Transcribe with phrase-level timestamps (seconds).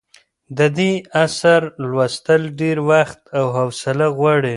[0.57, 0.91] د دې
[1.25, 4.49] اثر لوستل ډېر وخت او حوصله غواړي.